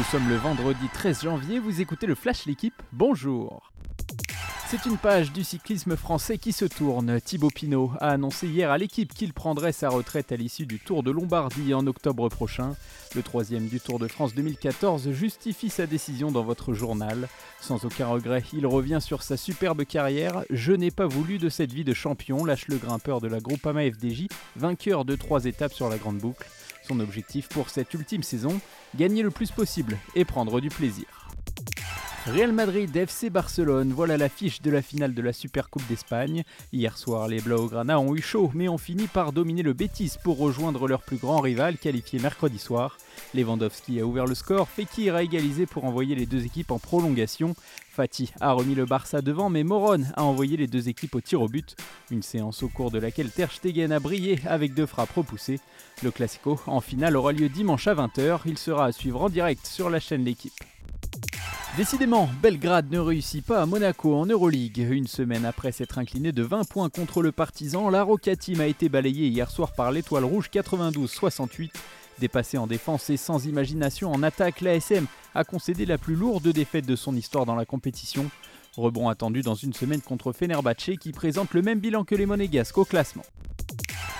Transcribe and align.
Nous 0.00 0.06
sommes 0.06 0.30
le 0.30 0.36
vendredi 0.36 0.88
13 0.94 1.24
janvier, 1.24 1.58
vous 1.58 1.82
écoutez 1.82 2.06
le 2.06 2.14
Flash 2.14 2.46
L'équipe, 2.46 2.72
bonjour 2.90 3.70
c'est 4.66 4.86
une 4.86 4.98
page 4.98 5.32
du 5.32 5.42
cyclisme 5.42 5.96
français 5.96 6.38
qui 6.38 6.52
se 6.52 6.64
tourne. 6.64 7.20
Thibaut 7.20 7.50
Pinot 7.50 7.90
a 7.98 8.10
annoncé 8.10 8.46
hier 8.46 8.70
à 8.70 8.78
l'équipe 8.78 9.12
qu'il 9.12 9.32
prendrait 9.32 9.72
sa 9.72 9.88
retraite 9.88 10.30
à 10.30 10.36
l'issue 10.36 10.64
du 10.64 10.78
Tour 10.78 11.02
de 11.02 11.10
Lombardie 11.10 11.74
en 11.74 11.88
octobre 11.88 12.28
prochain. 12.28 12.76
Le 13.16 13.22
troisième 13.22 13.66
du 13.66 13.80
Tour 13.80 13.98
de 13.98 14.06
France 14.06 14.32
2014 14.32 15.10
justifie 15.10 15.70
sa 15.70 15.88
décision 15.88 16.30
dans 16.30 16.44
votre 16.44 16.72
journal. 16.72 17.28
Sans 17.60 17.84
aucun 17.84 18.06
regret, 18.06 18.44
il 18.52 18.64
revient 18.64 19.00
sur 19.00 19.24
sa 19.24 19.36
superbe 19.36 19.84
carrière. 19.84 20.44
Je 20.50 20.72
n'ai 20.72 20.92
pas 20.92 21.08
voulu 21.08 21.38
de 21.38 21.48
cette 21.48 21.72
vie 21.72 21.82
de 21.82 21.92
champion, 21.92 22.44
lâche 22.44 22.68
le 22.68 22.76
grimpeur 22.76 23.20
de 23.20 23.26
la 23.26 23.40
Groupama 23.40 23.82
FDJ, 23.90 24.28
vainqueur 24.54 25.04
de 25.04 25.16
trois 25.16 25.46
étapes 25.46 25.74
sur 25.74 25.88
la 25.88 25.98
grande 25.98 26.18
boucle. 26.18 26.46
Son 26.82 27.00
objectif 27.00 27.48
pour 27.48 27.70
cette 27.70 27.92
ultime 27.94 28.22
saison, 28.22 28.60
gagner 28.96 29.22
le 29.22 29.30
plus 29.30 29.50
possible 29.50 29.98
et 30.14 30.24
prendre 30.24 30.60
du 30.60 30.68
plaisir. 30.68 31.19
Real 32.32 32.52
Madrid 32.52 32.94
FC 32.94 33.28
Barcelone, 33.28 33.92
voilà 33.92 34.16
l'affiche 34.16 34.62
de 34.62 34.70
la 34.70 34.82
finale 34.82 35.14
de 35.14 35.22
la 35.22 35.32
Super 35.32 35.68
Coupe 35.68 35.86
d'Espagne. 35.88 36.44
Hier 36.72 36.96
soir, 36.96 37.26
les 37.26 37.40
Blaugrana 37.40 37.98
ont 37.98 38.14
eu 38.14 38.22
chaud, 38.22 38.52
mais 38.54 38.68
ont 38.68 38.78
fini 38.78 39.08
par 39.08 39.32
dominer 39.32 39.62
le 39.62 39.72
Betis 39.72 40.12
pour 40.22 40.38
rejoindre 40.38 40.86
leur 40.86 41.02
plus 41.02 41.16
grand 41.16 41.40
rival 41.40 41.76
qualifié 41.76 42.20
mercredi 42.20 42.58
soir. 42.58 42.98
Lewandowski 43.34 43.98
a 43.98 44.06
ouvert 44.06 44.26
le 44.26 44.36
score, 44.36 44.68
Fekir 44.68 45.16
a 45.16 45.24
égalisé 45.24 45.66
pour 45.66 45.84
envoyer 45.84 46.14
les 46.14 46.26
deux 46.26 46.44
équipes 46.44 46.70
en 46.70 46.78
prolongation. 46.78 47.56
Fatih 47.90 48.30
a 48.40 48.52
remis 48.52 48.76
le 48.76 48.86
Barça 48.86 49.22
devant, 49.22 49.50
mais 49.50 49.64
Moron 49.64 50.04
a 50.14 50.22
envoyé 50.22 50.56
les 50.56 50.68
deux 50.68 50.88
équipes 50.88 51.16
au 51.16 51.20
tir 51.20 51.42
au 51.42 51.48
but. 51.48 51.74
Une 52.12 52.22
séance 52.22 52.62
au 52.62 52.68
cours 52.68 52.92
de 52.92 53.00
laquelle 53.00 53.30
Ter 53.30 53.50
Stegen 53.50 53.90
a 53.90 53.98
brillé 53.98 54.40
avec 54.46 54.74
deux 54.74 54.86
frappes 54.86 55.12
repoussées. 55.16 55.58
Le 56.04 56.12
Classico 56.12 56.60
en 56.66 56.80
finale 56.80 57.16
aura 57.16 57.32
lieu 57.32 57.48
dimanche 57.48 57.88
à 57.88 57.94
20h. 57.94 58.42
Il 58.46 58.56
sera 58.56 58.86
à 58.86 58.92
suivre 58.92 59.20
en 59.20 59.28
direct 59.28 59.66
sur 59.66 59.90
la 59.90 59.98
chaîne 59.98 60.24
L'équipe. 60.24 60.54
Décidément, 61.80 62.28
Belgrade 62.42 62.90
ne 62.90 62.98
réussit 62.98 63.42
pas 63.42 63.62
à 63.62 63.64
Monaco 63.64 64.14
en 64.14 64.26
Euroleague. 64.26 64.86
Une 64.90 65.06
semaine 65.06 65.46
après 65.46 65.72
s'être 65.72 65.96
incliné 65.96 66.30
de 66.30 66.42
20 66.42 66.68
points 66.68 66.90
contre 66.90 67.22
le 67.22 67.32
Partizan, 67.32 67.88
la 67.88 68.02
Roca 68.02 68.36
Team 68.36 68.60
a 68.60 68.66
été 68.66 68.90
balayée 68.90 69.28
hier 69.28 69.50
soir 69.50 69.72
par 69.72 69.90
l'Étoile 69.90 70.26
Rouge 70.26 70.50
92-68. 70.52 71.70
Dépassé 72.18 72.58
en 72.58 72.66
défense 72.66 73.08
et 73.08 73.16
sans 73.16 73.46
imagination 73.46 74.12
en 74.12 74.22
attaque, 74.22 74.60
l'ASM 74.60 75.06
a 75.34 75.42
concédé 75.42 75.86
la 75.86 75.96
plus 75.96 76.16
lourde 76.16 76.48
défaite 76.48 76.84
de 76.84 76.96
son 76.96 77.16
histoire 77.16 77.46
dans 77.46 77.56
la 77.56 77.64
compétition. 77.64 78.30
Rebond 78.76 79.08
attendu 79.08 79.40
dans 79.40 79.54
une 79.54 79.72
semaine 79.72 80.02
contre 80.02 80.34
Fenerbahce 80.34 80.98
qui 81.00 81.12
présente 81.12 81.54
le 81.54 81.62
même 81.62 81.80
bilan 81.80 82.04
que 82.04 82.14
les 82.14 82.26
Monégasques 82.26 82.76
au 82.76 82.84
classement. 82.84 83.24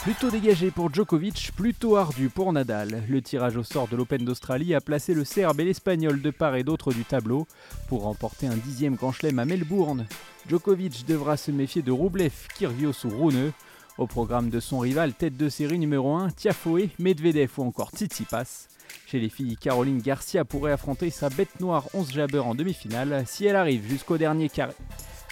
Plutôt 0.03 0.31
dégagé 0.31 0.71
pour 0.71 0.93
Djokovic, 0.93 1.53
plutôt 1.55 1.97
ardu 1.97 2.31
pour 2.31 2.55
Nadal. 2.55 3.03
Le 3.07 3.21
tirage 3.21 3.59
au 3.59 3.63
sort 3.63 3.87
de 3.87 3.97
l'Open 3.97 4.25
d'Australie 4.25 4.75
a 4.75 4.81
placé 4.81 5.13
le 5.13 5.25
Serbe 5.25 5.61
et 5.61 5.65
l'Espagnol 5.65 6.23
de 6.23 6.31
part 6.31 6.57
et 6.57 6.65
d'autre 6.65 6.95
du 6.95 7.05
tableau. 7.05 7.47
Pour 7.87 8.05
remporter 8.05 8.47
un 8.47 8.57
dixième 8.57 8.95
grand 8.95 9.13
chelem 9.13 9.39
à 9.39 9.45
Melbourne, 9.45 10.07
Djokovic 10.49 11.05
devra 11.07 11.37
se 11.37 11.51
méfier 11.51 11.83
de 11.83 11.93
Rublev, 11.93 12.33
Kyrgios 12.57 13.05
ou 13.05 13.11
Rune. 13.11 13.53
Au 13.99 14.07
programme 14.07 14.49
de 14.49 14.59
son 14.59 14.79
rival, 14.79 15.13
tête 15.13 15.37
de 15.37 15.51
série 15.51 15.79
numéro 15.79 16.15
1, 16.15 16.31
Tiafoe, 16.31 16.89
Medvedev 16.99 17.51
ou 17.59 17.65
encore 17.65 17.91
Tsitsipas. 17.91 18.69
Chez 19.07 19.21
les 19.21 19.29
filles, 19.29 19.59
Caroline 19.59 20.01
Garcia 20.01 20.47
pourrait 20.47 20.73
affronter 20.73 21.11
sa 21.11 21.29
bête 21.29 21.61
noire 21.61 21.85
11 21.93 22.11
jabber 22.11 22.39
en 22.39 22.55
demi-finale 22.55 23.25
si 23.27 23.45
elle 23.45 23.57
arrive 23.57 23.87
jusqu'au 23.87 24.17
dernier 24.17 24.49
carré. 24.49 24.75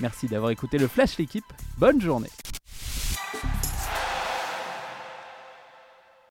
Merci 0.02 0.28
d'avoir 0.28 0.50
écouté 0.50 0.76
le 0.76 0.88
Flash 0.88 1.16
l'équipe, 1.16 1.50
bonne 1.78 2.02
journée 2.02 2.28